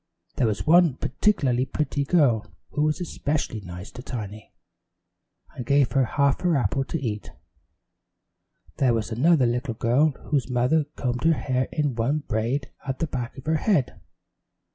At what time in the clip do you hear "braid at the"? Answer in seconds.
12.27-13.05